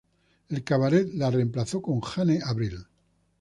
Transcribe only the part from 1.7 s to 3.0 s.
con Jane Avril.